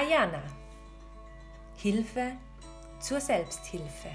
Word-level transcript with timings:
Ayana. 0.00 0.42
Hilfe 1.76 2.32
zur 3.00 3.20
Selbsthilfe. 3.20 4.08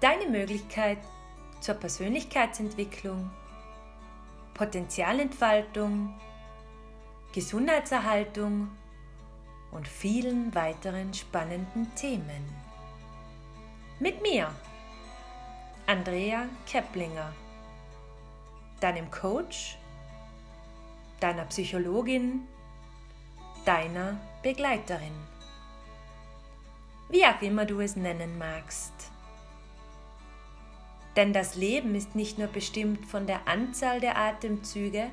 Deine 0.00 0.26
Möglichkeit 0.26 0.98
zur 1.60 1.76
Persönlichkeitsentwicklung, 1.76 3.30
Potenzialentfaltung, 4.52 6.12
Gesundheitserhaltung 7.32 8.68
und 9.70 9.86
vielen 9.86 10.52
weiteren 10.52 11.14
spannenden 11.14 11.94
Themen. 11.94 12.52
Mit 14.00 14.22
mir, 14.22 14.50
Andrea 15.86 16.48
Keplinger, 16.66 17.32
deinem 18.80 19.08
Coach, 19.12 19.78
deiner 21.20 21.44
Psychologin, 21.44 22.48
deiner 23.66 24.16
Begleiterin. 24.42 25.12
Wie 27.08 27.24
auch 27.26 27.42
immer 27.42 27.66
du 27.66 27.80
es 27.80 27.96
nennen 27.96 28.38
magst. 28.38 28.92
Denn 31.16 31.32
das 31.32 31.56
Leben 31.56 31.94
ist 31.94 32.14
nicht 32.14 32.38
nur 32.38 32.48
bestimmt 32.48 33.06
von 33.06 33.26
der 33.26 33.48
Anzahl 33.48 34.00
der 34.00 34.16
Atemzüge, 34.16 35.10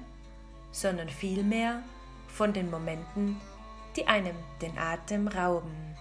sondern 0.72 1.10
vielmehr 1.10 1.82
von 2.28 2.54
den 2.54 2.70
Momenten, 2.70 3.42
die 3.96 4.08
einem 4.08 4.36
den 4.62 4.78
Atem 4.78 5.28
rauben. 5.28 5.96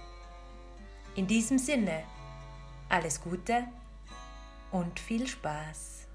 In 1.15 1.27
diesem 1.27 1.59
Sinne, 1.59 2.03
alles 2.89 3.23
Gute 3.23 3.67
und 4.73 5.01
viel 5.01 5.27
Spaß. 5.27 6.07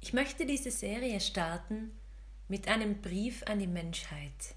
Ich 0.00 0.12
möchte 0.12 0.46
diese 0.46 0.70
Serie 0.70 1.20
starten 1.20 1.98
mit 2.48 2.68
einem 2.68 3.00
Brief 3.00 3.42
an 3.44 3.58
die 3.58 3.66
Menschheit, 3.66 4.54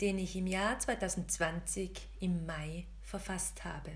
den 0.00 0.18
ich 0.18 0.36
im 0.36 0.46
Jahr 0.46 0.78
2020 0.78 2.08
im 2.20 2.46
Mai 2.46 2.86
verfasst 3.02 3.64
habe. 3.64 3.92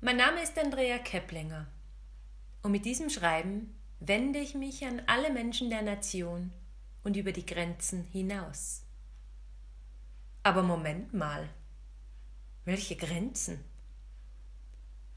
Mein 0.00 0.16
Name 0.16 0.42
ist 0.42 0.58
Andrea 0.58 0.98
Keplinger 0.98 1.66
und 2.62 2.72
mit 2.72 2.84
diesem 2.84 3.10
Schreiben 3.10 3.74
wende 4.00 4.38
ich 4.38 4.54
mich 4.54 4.84
an 4.84 5.02
alle 5.06 5.32
Menschen 5.32 5.70
der 5.70 5.82
Nation 5.82 6.52
und 7.02 7.16
über 7.16 7.32
die 7.32 7.46
Grenzen 7.46 8.02
hinaus. 8.04 8.82
Aber 10.42 10.62
Moment 10.62 11.14
mal, 11.14 11.48
welche 12.64 12.96
Grenzen? 12.96 13.64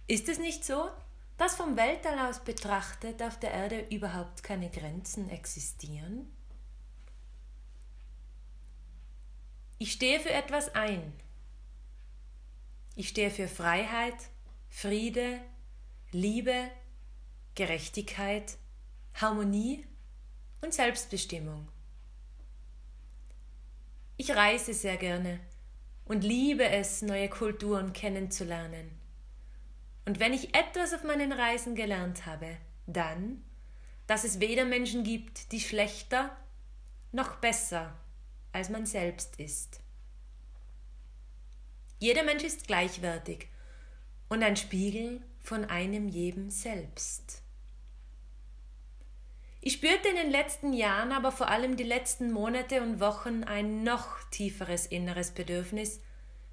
Ist 0.08 0.30
es 0.30 0.40
nicht 0.40 0.64
so, 0.64 0.90
dass 1.40 1.56
vom 1.56 1.78
Weltall 1.78 2.20
aus 2.20 2.44
betrachtet 2.44 3.24
auf 3.24 3.40
der 3.40 3.52
Erde 3.52 3.88
überhaupt 3.90 4.44
keine 4.44 4.70
Grenzen 4.70 5.30
existieren? 5.30 6.30
Ich 9.78 9.94
stehe 9.94 10.20
für 10.20 10.32
etwas 10.32 10.76
ein. 10.76 11.14
Ich 12.96 13.08
stehe 13.08 13.32
für 13.32 13.48
Freiheit, 13.48 14.18
Friede, 14.68 15.40
Liebe, 16.12 16.70
Gerechtigkeit, 17.56 18.58
Harmonie 19.14 19.88
und 20.62 20.74
Selbstbestimmung. 20.74 21.70
Ich 24.18 24.36
reise 24.36 24.74
sehr 24.74 24.98
gerne 24.98 25.40
und 26.04 26.26
liebe 26.26 26.68
es, 26.68 27.02
neue 27.02 27.30
Kulturen 27.30 27.94
kennenzulernen. 27.94 28.99
Und 30.10 30.20
wenn 30.20 30.34
ich 30.34 30.56
etwas 30.56 30.92
auf 30.96 31.04
meinen 31.04 31.32
Reisen 31.32 31.76
gelernt 31.76 32.26
habe, 32.26 32.58
dann, 32.88 33.44
dass 34.08 34.24
es 34.24 34.40
weder 34.40 34.66
Menschen 34.66 35.04
gibt, 35.04 35.52
die 35.52 35.60
schlechter 35.60 36.36
noch 37.12 37.36
besser 37.36 37.96
als 38.52 38.70
man 38.70 38.88
selbst 38.88 39.40
ist. 39.40 39.82
Jeder 42.00 42.24
Mensch 42.24 42.44
ist 42.44 42.66
gleichwertig 42.66 43.50
und 44.30 44.42
ein 44.42 44.58
Spiegel 44.58 45.22
von 45.42 45.66
einem 45.66 46.10
jedem 46.10 46.50
selbst. 46.50 47.44
Ich 49.62 49.74
spürte 49.74 50.10
in 50.10 50.16
den 50.16 50.32
letzten 50.32 50.74
Jahren, 50.74 51.12
aber 51.12 51.32
vor 51.32 51.50
allem 51.50 51.78
die 51.78 51.84
letzten 51.84 52.32
Monate 52.32 52.82
und 52.82 53.00
Wochen 53.00 53.44
ein 53.44 53.84
noch 53.84 54.24
tieferes 54.32 54.88
inneres 54.88 55.30
Bedürfnis, 55.30 56.02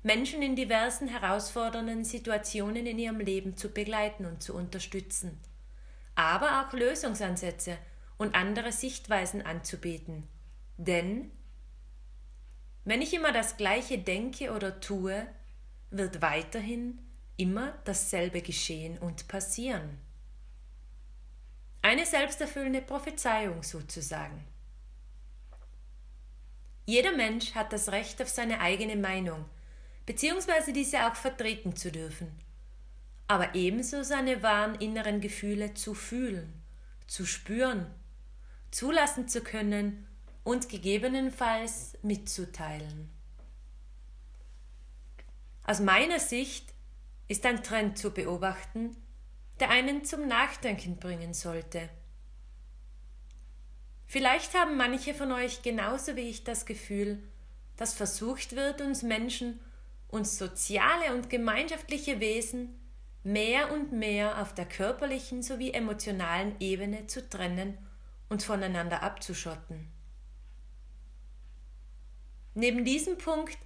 Menschen 0.06 0.40
in 0.40 0.54
diversen 0.54 1.08
herausfordernden 1.08 2.04
Situationen 2.04 2.86
in 2.86 2.96
ihrem 2.96 3.18
Leben 3.18 3.56
zu 3.56 3.70
begleiten 3.70 4.24
und 4.24 4.40
zu 4.40 4.54
unterstützen, 4.54 5.36
aber 6.14 6.60
auch 6.60 6.72
Lösungsansätze 6.72 7.76
und 8.16 8.36
andere 8.36 8.70
Sichtweisen 8.70 9.42
anzubieten. 9.42 10.28
Denn 10.76 11.32
wenn 12.84 13.02
ich 13.02 13.14
immer 13.14 13.32
das 13.32 13.56
Gleiche 13.56 13.98
denke 13.98 14.52
oder 14.52 14.78
tue, 14.78 15.26
wird 15.90 16.22
weiterhin 16.22 17.00
immer 17.36 17.76
dasselbe 17.84 18.42
geschehen 18.42 18.98
und 18.98 19.26
passieren. 19.26 19.98
Eine 21.82 22.06
selbsterfüllende 22.06 22.80
Prophezeiung 22.80 23.64
sozusagen. 23.64 24.44
Jeder 26.84 27.10
Mensch 27.10 27.56
hat 27.56 27.72
das 27.72 27.90
Recht 27.90 28.22
auf 28.22 28.28
seine 28.28 28.60
eigene 28.60 28.94
Meinung, 28.94 29.44
beziehungsweise 30.06 30.72
diese 30.72 31.06
auch 31.06 31.16
vertreten 31.16 31.76
zu 31.76 31.90
dürfen, 31.90 32.30
aber 33.28 33.54
ebenso 33.54 34.02
seine 34.02 34.42
wahren 34.42 34.76
inneren 34.76 35.20
Gefühle 35.20 35.74
zu 35.74 35.94
fühlen, 35.94 36.62
zu 37.06 37.26
spüren, 37.26 37.86
zulassen 38.70 39.28
zu 39.28 39.42
können 39.42 40.06
und 40.44 40.68
gegebenenfalls 40.68 41.98
mitzuteilen. 42.02 43.10
Aus 45.64 45.80
meiner 45.80 46.20
Sicht 46.20 46.72
ist 47.26 47.44
ein 47.44 47.64
Trend 47.64 47.98
zu 47.98 48.12
beobachten, 48.12 48.96
der 49.58 49.70
einen 49.70 50.04
zum 50.04 50.28
Nachdenken 50.28 50.96
bringen 50.96 51.34
sollte. 51.34 51.88
Vielleicht 54.06 54.54
haben 54.54 54.76
manche 54.76 55.14
von 55.14 55.32
euch 55.32 55.62
genauso 55.62 56.14
wie 56.14 56.28
ich 56.30 56.44
das 56.44 56.64
Gefühl, 56.64 57.20
dass 57.76 57.94
versucht 57.94 58.54
wird, 58.54 58.80
uns 58.80 59.02
Menschen, 59.02 59.58
uns 60.08 60.38
soziale 60.38 61.14
und 61.14 61.30
gemeinschaftliche 61.30 62.20
Wesen 62.20 62.80
mehr 63.22 63.72
und 63.72 63.92
mehr 63.92 64.40
auf 64.40 64.54
der 64.54 64.66
körperlichen 64.66 65.42
sowie 65.42 65.72
emotionalen 65.72 66.54
Ebene 66.60 67.06
zu 67.06 67.28
trennen 67.28 67.76
und 68.28 68.42
voneinander 68.42 69.02
abzuschotten. 69.02 69.90
Neben 72.54 72.84
diesem 72.84 73.18
Punkt 73.18 73.58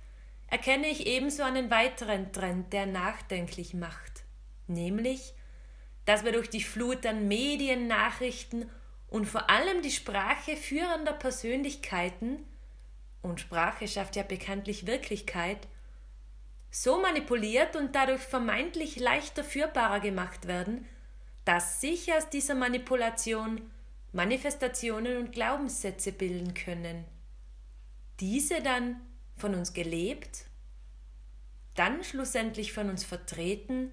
erkenne 0.48 0.88
ich 0.88 1.06
ebenso 1.06 1.42
einen 1.42 1.70
weiteren 1.70 2.32
Trend, 2.32 2.72
der 2.72 2.86
nachdenklich 2.86 3.74
macht, 3.74 4.24
nämlich 4.66 5.34
dass 6.06 6.24
wir 6.24 6.32
durch 6.32 6.50
die 6.50 6.62
Flut 6.62 7.06
an 7.06 7.28
Medien, 7.28 7.86
Nachrichten 7.86 8.68
und 9.08 9.26
vor 9.26 9.48
allem 9.48 9.82
die 9.82 9.90
Sprache 9.90 10.56
führender 10.56 11.12
Persönlichkeiten, 11.12 12.44
und 13.22 13.38
Sprache 13.38 13.86
schafft 13.86 14.16
ja 14.16 14.22
bekanntlich 14.22 14.86
Wirklichkeit, 14.86 15.68
so 16.70 17.00
manipuliert 17.00 17.76
und 17.76 17.94
dadurch 17.94 18.20
vermeintlich 18.20 18.96
leichter 18.96 19.42
führbarer 19.42 20.00
gemacht 20.00 20.46
werden, 20.46 20.86
dass 21.44 21.80
sich 21.80 22.12
aus 22.12 22.28
dieser 22.30 22.54
Manipulation 22.54 23.70
Manifestationen 24.12 25.18
und 25.18 25.32
Glaubenssätze 25.32 26.12
bilden 26.12 26.54
können. 26.54 27.04
Diese 28.18 28.60
dann 28.60 29.00
von 29.36 29.54
uns 29.54 29.72
gelebt, 29.72 30.46
dann 31.74 32.02
schlussendlich 32.04 32.72
von 32.72 32.90
uns 32.90 33.04
vertreten 33.04 33.92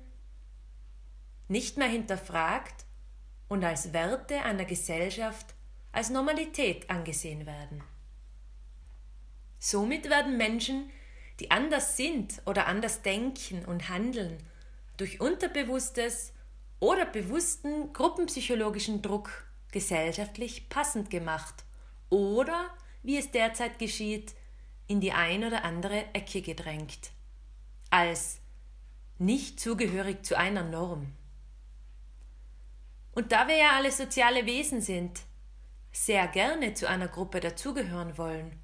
nicht 1.48 1.78
mehr 1.78 1.88
hinterfragt 1.88 2.86
und 3.48 3.64
als 3.64 3.94
Werte 3.94 4.42
einer 4.42 4.66
Gesellschaft 4.66 5.56
als 5.92 6.10
Normalität 6.10 6.90
angesehen 6.90 7.46
werden. 7.46 7.84
Somit 9.60 10.10
werden 10.10 10.38
Menschen, 10.38 10.90
die 11.40 11.52
anders 11.52 11.98
sind 11.98 12.42
oder 12.46 12.68
anders 12.68 13.02
denken 13.02 13.66
und 13.66 13.90
handeln, 13.90 14.38
durch 14.98 15.22
unterbewusstes 15.22 16.34
oder 16.80 17.06
bewussten 17.06 17.94
gruppenpsychologischen 17.94 19.02
Druck 19.02 19.46
gesellschaftlich 19.72 20.70
passend 20.70 21.10
gemacht 21.10 21.64
oder, 22.10 22.70
wie 23.04 23.18
es 23.18 23.32
derzeit 23.32 23.80
geschieht, 23.80 24.34
in 24.88 25.02
die 25.02 25.12
ein 25.12 25.44
oder 25.44 25.64
andere 25.64 26.06
Ecke 26.14 26.42
gedrängt, 26.42 27.12
als 27.90 28.40
nicht 29.20 29.60
zugehörig 29.60 30.24
zu 30.26 30.38
einer 30.38 30.64
Norm. 30.64 31.14
Und 33.12 33.32
da 33.32 33.48
wir 33.48 33.58
ja 33.58 33.72
alle 33.76 33.92
soziale 33.92 34.46
Wesen 34.46 34.82
sind, 34.82 35.22
sehr 35.92 36.28
gerne 36.28 36.74
zu 36.74 36.88
einer 36.88 37.08
Gruppe 37.08 37.40
dazugehören 37.40 38.18
wollen 38.18 38.60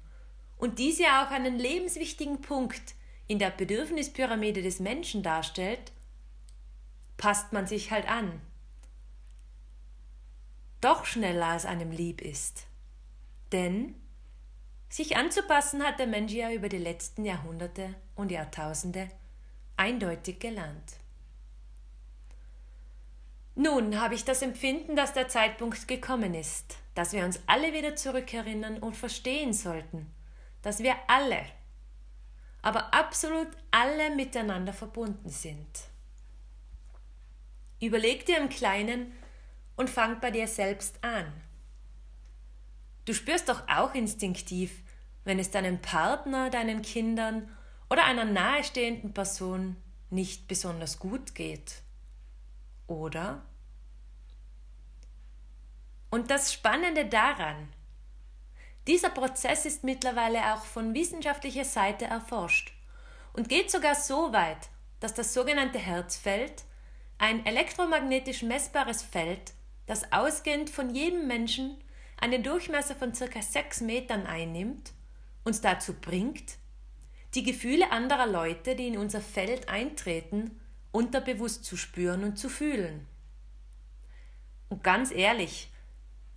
und 0.56 0.78
diese 0.78 1.04
auch 1.04 1.30
einen 1.30 1.58
lebenswichtigen 1.58 2.40
Punkt 2.40 2.94
in 3.26 3.38
der 3.38 3.50
Bedürfnispyramide 3.50 4.62
des 4.62 4.80
Menschen 4.80 5.22
darstellt, 5.22 5.92
passt 7.16 7.52
man 7.52 7.66
sich 7.66 7.90
halt 7.90 8.08
an. 8.08 8.40
Doch 10.80 11.06
schneller 11.06 11.46
als 11.46 11.64
einem 11.64 11.90
lieb 11.90 12.20
ist. 12.20 12.66
Denn 13.52 13.94
sich 14.88 15.16
anzupassen 15.16 15.82
hat 15.82 15.98
der 15.98 16.06
Mensch 16.06 16.32
ja 16.32 16.52
über 16.52 16.68
die 16.68 16.78
letzten 16.78 17.24
Jahrhunderte 17.24 17.94
und 18.14 18.30
Jahrtausende 18.30 19.08
eindeutig 19.76 20.38
gelernt. 20.38 20.98
Nun 23.56 24.00
habe 24.00 24.14
ich 24.14 24.24
das 24.24 24.42
Empfinden, 24.42 24.96
dass 24.96 25.12
der 25.12 25.28
Zeitpunkt 25.28 25.86
gekommen 25.86 26.34
ist, 26.34 26.76
dass 26.94 27.12
wir 27.12 27.24
uns 27.24 27.40
alle 27.46 27.72
wieder 27.72 27.96
zurückerinnern 27.96 28.78
und 28.78 28.96
verstehen 28.96 29.52
sollten, 29.52 30.12
dass 30.64 30.82
wir 30.82 30.96
alle, 31.08 31.44
aber 32.62 32.94
absolut 32.94 33.48
alle 33.70 34.16
miteinander 34.16 34.72
verbunden 34.72 35.28
sind. 35.28 35.68
Überleg 37.80 38.24
dir 38.24 38.38
im 38.38 38.48
Kleinen 38.48 39.12
und 39.76 39.90
fang 39.90 40.20
bei 40.20 40.30
dir 40.30 40.48
selbst 40.48 41.04
an. 41.04 41.30
Du 43.04 43.12
spürst 43.12 43.50
doch 43.50 43.68
auch 43.68 43.94
instinktiv, 43.94 44.82
wenn 45.24 45.38
es 45.38 45.50
deinem 45.50 45.82
Partner, 45.82 46.48
deinen 46.48 46.80
Kindern 46.80 47.54
oder 47.90 48.06
einer 48.06 48.24
nahestehenden 48.24 49.12
Person 49.12 49.76
nicht 50.08 50.48
besonders 50.48 50.98
gut 50.98 51.34
geht. 51.34 51.82
Oder? 52.86 53.44
Und 56.08 56.30
das 56.30 56.54
Spannende 56.54 57.04
daran, 57.04 57.68
dieser 58.86 59.10
Prozess 59.10 59.64
ist 59.64 59.84
mittlerweile 59.84 60.54
auch 60.54 60.64
von 60.64 60.94
wissenschaftlicher 60.94 61.64
Seite 61.64 62.04
erforscht 62.04 62.72
und 63.32 63.48
geht 63.48 63.70
sogar 63.70 63.94
so 63.94 64.32
weit, 64.32 64.68
dass 65.00 65.14
das 65.14 65.34
sogenannte 65.34 65.78
Herzfeld, 65.78 66.64
ein 67.18 67.46
elektromagnetisch 67.46 68.42
messbares 68.42 69.02
Feld, 69.02 69.52
das 69.86 70.12
ausgehend 70.12 70.70
von 70.70 70.94
jedem 70.94 71.26
Menschen 71.26 71.76
einen 72.20 72.42
Durchmesser 72.42 72.94
von 72.94 73.14
circa 73.14 73.42
sechs 73.42 73.80
Metern 73.80 74.26
einnimmt, 74.26 74.92
uns 75.44 75.60
dazu 75.60 75.94
bringt, 75.94 76.56
die 77.34 77.42
Gefühle 77.42 77.90
anderer 77.90 78.26
Leute, 78.26 78.76
die 78.76 78.86
in 78.86 78.98
unser 78.98 79.20
Feld 79.20 79.68
eintreten, 79.68 80.60
unterbewusst 80.92 81.64
zu 81.64 81.76
spüren 81.76 82.22
und 82.22 82.38
zu 82.38 82.48
fühlen. 82.48 83.06
Und 84.68 84.84
ganz 84.84 85.10
ehrlich, 85.10 85.70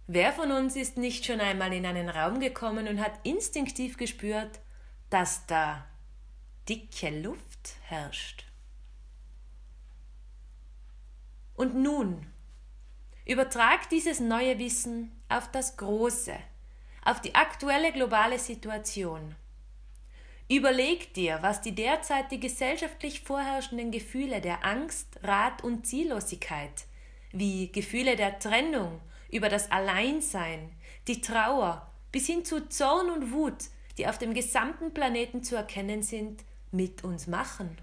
wer 0.08 0.34
von 0.34 0.52
uns 0.52 0.76
ist 0.76 0.98
nicht 0.98 1.26
schon 1.26 1.40
einmal 1.40 1.74
in 1.74 1.86
einen 1.86 2.10
Raum 2.10 2.40
gekommen 2.40 2.88
und 2.88 3.00
hat 3.00 3.20
instinktiv 3.24 3.98
gespürt, 3.98 4.60
dass 5.10 5.46
da 5.46 5.86
dicke 6.68 7.10
Luft 7.22 7.76
herrscht? 7.84 8.46
Und 11.56 11.76
nun, 11.76 12.26
übertrag 13.26 13.90
dieses 13.90 14.20
neue 14.20 14.58
Wissen 14.60 15.12
auf 15.28 15.52
das 15.52 15.76
Große, 15.76 16.36
auf 17.04 17.22
die 17.22 17.36
aktuelle 17.36 17.92
globale 17.92 18.40
Situation. 18.40 19.36
Überleg 20.50 21.14
dir, 21.14 21.40
was 21.42 21.62
die 21.62 21.76
derzeitig 21.76 22.40
gesellschaftlich 22.40 23.22
vorherrschenden 23.22 23.92
Gefühle 23.92 24.40
der 24.40 24.64
Angst, 24.64 25.20
Rat 25.22 25.62
und 25.62 25.86
Ziellosigkeit, 25.86 26.86
wie 27.32 27.70
Gefühle 27.72 28.16
der 28.16 28.40
Trennung, 28.40 29.02
über 29.32 29.50
das 29.50 29.72
Alleinsein, 29.72 30.72
die 31.08 31.22
Trauer 31.22 31.92
bis 32.12 32.28
hin 32.28 32.46
zu 32.46 32.70
Zorn 32.70 33.10
und 33.10 33.32
Wut, 33.32 33.66
die 33.98 34.08
auf 34.08 34.18
dem 34.18 34.34
gesamten 34.34 34.94
Planeten 34.94 35.44
zu 35.44 35.56
erkennen 35.56 36.04
sind, 36.04 36.44
mit 36.72 37.04
uns 37.04 37.28
machen. 37.28 37.78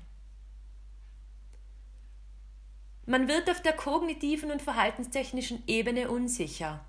Man 3.06 3.29
wird 3.29 3.50
auf 3.50 3.61
der 3.61 3.75
kognitiven 3.75 4.50
und 4.50 4.62
verhaltenstechnischen 4.62 5.62
Ebene 5.67 6.11
unsicher, 6.11 6.85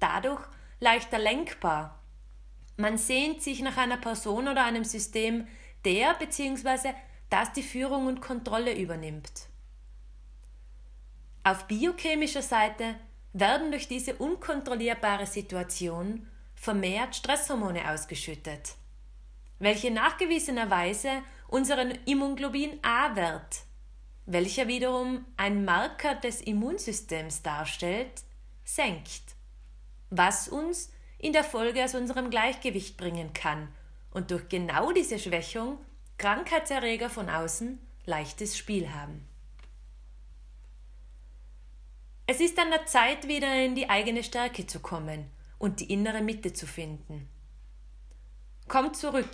dadurch 0.00 0.42
leichter 0.80 1.18
lenkbar 1.18 2.02
man 2.76 2.96
sehnt 2.96 3.42
sich 3.42 3.60
nach 3.60 3.76
einer 3.76 3.96
Person 3.96 4.48
oder 4.48 4.64
einem 4.64 4.84
System, 4.84 5.46
der 5.84 6.14
bzw. 6.14 6.94
das 7.28 7.52
die 7.52 7.62
Führung 7.62 8.06
und 8.06 8.20
Kontrolle 8.20 8.76
übernimmt. 8.76 9.48
Auf 11.44 11.66
biochemischer 11.66 12.42
Seite 12.42 12.96
werden 13.32 13.70
durch 13.70 13.88
diese 13.88 14.14
unkontrollierbare 14.16 15.26
Situation 15.26 16.26
vermehrt 16.54 17.16
Stresshormone 17.16 17.90
ausgeschüttet, 17.90 18.74
welche 19.58 19.90
nachgewiesenerweise 19.90 21.22
unseren 21.48 21.92
Immunglobin 22.04 22.78
A-Wert, 22.82 23.62
welcher 24.26 24.68
wiederum 24.68 25.24
ein 25.36 25.64
Marker 25.64 26.14
des 26.14 26.40
Immunsystems 26.40 27.42
darstellt, 27.42 28.22
senkt, 28.64 29.22
was 30.10 30.48
uns 30.48 30.92
in 31.18 31.32
der 31.32 31.44
Folge 31.44 31.84
aus 31.84 31.94
unserem 31.94 32.30
Gleichgewicht 32.30 32.96
bringen 32.96 33.32
kann 33.32 33.68
und 34.10 34.30
durch 34.30 34.48
genau 34.48 34.92
diese 34.92 35.18
Schwächung 35.18 35.78
Krankheitserreger 36.18 37.10
von 37.10 37.28
außen 37.28 37.80
leichtes 38.04 38.56
Spiel 38.56 38.92
haben. 38.92 39.26
Es 42.32 42.40
ist 42.40 42.58
an 42.58 42.70
der 42.70 42.86
Zeit, 42.86 43.28
wieder 43.28 43.62
in 43.62 43.74
die 43.74 43.90
eigene 43.90 44.22
Stärke 44.22 44.66
zu 44.66 44.80
kommen 44.80 45.30
und 45.58 45.80
die 45.80 45.92
innere 45.92 46.22
Mitte 46.22 46.54
zu 46.54 46.66
finden. 46.66 47.28
Komm 48.68 48.94
zurück 48.94 49.28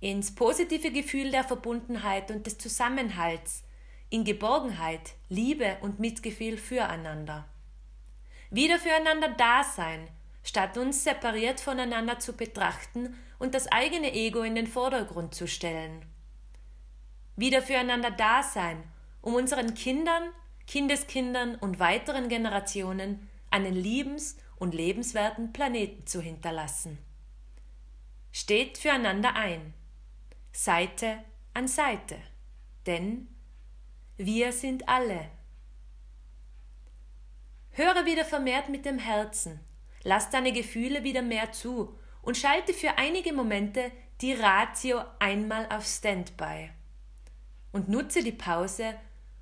ins 0.00 0.34
positive 0.34 0.90
Gefühl 0.90 1.30
der 1.30 1.44
Verbundenheit 1.44 2.32
und 2.32 2.44
des 2.44 2.58
Zusammenhalts, 2.58 3.62
in 4.10 4.24
Geborgenheit, 4.24 5.14
Liebe 5.28 5.76
und 5.82 6.00
Mitgefühl 6.00 6.56
füreinander. 6.56 7.46
Wieder 8.50 8.80
füreinander 8.80 9.28
da 9.28 9.62
sein, 9.62 10.08
statt 10.42 10.76
uns 10.78 11.04
separiert 11.04 11.60
voneinander 11.60 12.18
zu 12.18 12.32
betrachten 12.32 13.16
und 13.38 13.54
das 13.54 13.68
eigene 13.68 14.12
Ego 14.12 14.42
in 14.42 14.56
den 14.56 14.66
Vordergrund 14.66 15.32
zu 15.32 15.46
stellen. 15.46 16.04
Wieder 17.36 17.62
füreinander 17.62 18.10
da 18.10 18.42
sein, 18.42 18.82
um 19.22 19.36
unseren 19.36 19.74
Kindern, 19.74 20.32
Kindeskindern 20.66 21.54
und 21.56 21.78
weiteren 21.78 22.28
Generationen 22.28 23.28
einen 23.50 23.74
liebens- 23.74 24.36
und 24.56 24.74
lebenswerten 24.74 25.52
Planeten 25.52 26.06
zu 26.06 26.20
hinterlassen. 26.20 26.98
Steht 28.32 28.78
füreinander 28.78 29.34
ein, 29.34 29.72
Seite 30.52 31.18
an 31.54 31.68
Seite, 31.68 32.18
denn 32.86 33.28
wir 34.16 34.52
sind 34.52 34.88
alle. 34.88 35.30
Höre 37.70 38.06
wieder 38.06 38.24
vermehrt 38.24 38.68
mit 38.68 38.84
dem 38.84 38.98
Herzen 38.98 39.60
Lass 40.06 40.30
deine 40.30 40.52
Gefühle 40.52 41.02
wieder 41.02 41.20
mehr 41.20 41.50
zu 41.50 41.98
und 42.22 42.36
schalte 42.36 42.72
für 42.72 42.96
einige 42.96 43.32
Momente 43.32 43.90
die 44.20 44.34
Ratio 44.34 45.00
einmal 45.18 45.66
auf 45.68 45.84
Standby. 45.84 46.70
Und 47.72 47.88
nutze 47.88 48.22
die 48.22 48.30
Pause, 48.30 48.94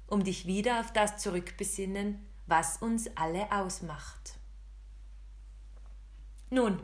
um 0.06 0.24
dich 0.24 0.46
wieder 0.46 0.80
auf 0.80 0.92
das 0.92 1.18
zurückbesinnen, 1.18 2.26
was 2.46 2.78
uns 2.78 3.08
alle 3.16 3.50
ausmacht. 3.50 4.34
Nun, 6.50 6.80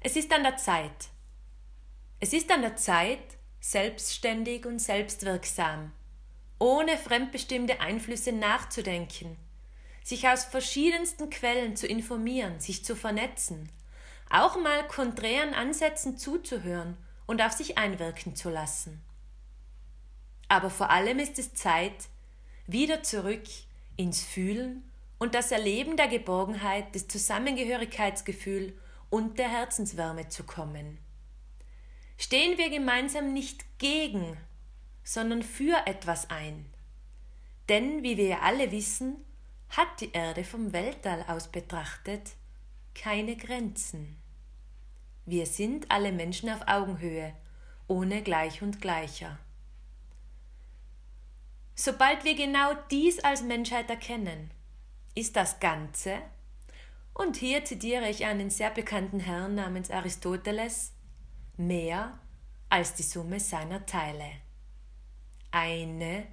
es 0.00 0.16
ist 0.16 0.32
an 0.32 0.42
der 0.42 0.56
Zeit. 0.56 1.08
Es 2.20 2.32
ist 2.32 2.50
an 2.50 2.62
der 2.62 2.76
Zeit, 2.76 3.36
selbstständig 3.60 4.64
und 4.64 4.78
selbstwirksam, 4.78 5.92
ohne 6.58 6.96
fremdbestimmte 6.96 7.80
Einflüsse 7.80 8.32
nachzudenken 8.32 9.36
sich 10.06 10.28
aus 10.28 10.44
verschiedensten 10.44 11.30
Quellen 11.30 11.74
zu 11.74 11.88
informieren, 11.88 12.60
sich 12.60 12.84
zu 12.84 12.94
vernetzen, 12.94 13.68
auch 14.30 14.56
mal 14.56 14.86
konträren 14.86 15.52
Ansätzen 15.52 16.16
zuzuhören 16.16 16.96
und 17.26 17.42
auf 17.42 17.50
sich 17.50 17.76
einwirken 17.76 18.36
zu 18.36 18.48
lassen. 18.48 19.02
Aber 20.48 20.70
vor 20.70 20.90
allem 20.90 21.18
ist 21.18 21.38
es 21.38 21.54
Zeit, 21.54 22.08
wieder 22.66 23.02
zurück 23.02 23.44
ins 23.96 24.22
Fühlen 24.22 24.82
und 25.18 25.34
das 25.34 25.50
Erleben 25.50 25.96
der 25.96 26.08
Geborgenheit, 26.08 26.94
des 26.94 27.08
Zusammengehörigkeitsgefühl 27.08 28.78
und 29.10 29.38
der 29.38 29.48
Herzenswärme 29.48 30.28
zu 30.28 30.44
kommen. 30.44 30.98
Stehen 32.18 32.58
wir 32.58 32.70
gemeinsam 32.70 33.32
nicht 33.32 33.64
gegen, 33.78 34.36
sondern 35.04 35.42
für 35.42 35.86
etwas 35.86 36.30
ein. 36.30 36.66
Denn, 37.68 38.02
wie 38.02 38.16
wir 38.16 38.42
alle 38.42 38.70
wissen, 38.72 39.16
hat 39.70 40.00
die 40.00 40.12
Erde 40.12 40.44
vom 40.44 40.72
Weltall 40.72 41.24
aus 41.28 41.48
betrachtet 41.48 42.36
keine 42.94 43.36
Grenzen. 43.36 44.16
Wir 45.24 45.46
sind 45.46 45.90
alle 45.90 46.12
Menschen 46.12 46.48
auf 46.48 46.60
Augenhöhe, 46.66 47.34
ohne 47.88 48.22
Gleich 48.22 48.62
und 48.62 48.80
Gleicher. 48.80 49.38
Sobald 51.78 52.24
wir 52.24 52.34
genau 52.34 52.72
dies 52.90 53.20
als 53.20 53.42
Menschheit 53.42 53.90
erkennen, 53.90 54.50
ist 55.14 55.36
das 55.36 55.60
Ganze, 55.60 56.22
und 57.12 57.36
hier 57.36 57.64
zitiere 57.64 58.08
ich 58.08 58.24
einen 58.24 58.50
sehr 58.50 58.70
bekannten 58.70 59.20
Herrn 59.20 59.54
namens 59.54 59.90
Aristoteles, 59.90 60.92
mehr 61.56 62.18
als 62.70 62.94
die 62.94 63.02
Summe 63.02 63.40
seiner 63.40 63.84
Teile. 63.86 64.32
Einer 65.50 66.24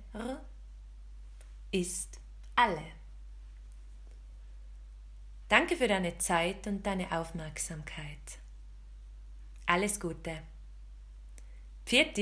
ist 1.71 2.19
alle. 2.55 2.83
Danke 5.49 5.75
für 5.75 5.87
deine 5.87 6.17
Zeit 6.17 6.67
und 6.67 6.85
deine 6.85 7.11
Aufmerksamkeit. 7.11 8.39
Alles 9.65 9.99
Gute. 9.99 10.41
Pfiat 11.85 12.17